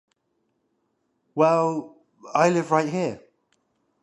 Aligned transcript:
Well, 1.35 1.95
I 2.33 2.49
live 2.49 2.71
right 2.71 2.89
here. 2.89 3.21